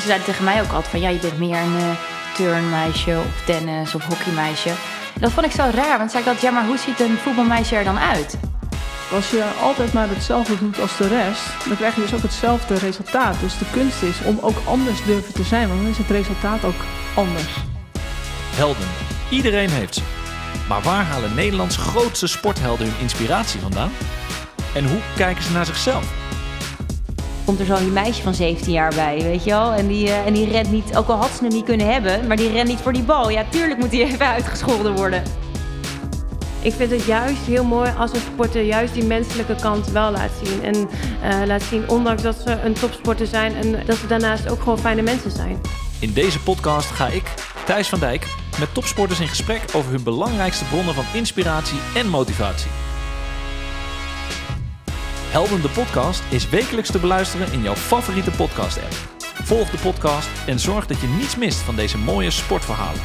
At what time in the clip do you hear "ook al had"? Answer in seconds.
30.96-31.30